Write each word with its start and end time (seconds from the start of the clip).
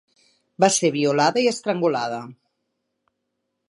Va 0.65 0.69
ser 0.77 0.91
violada 0.95 1.43
i 1.45 1.51
estrangulada. 1.53 2.21